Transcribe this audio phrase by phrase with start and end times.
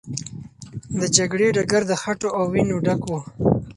[0.99, 3.11] د جګړې ډګر د خټو او وینو ډک و.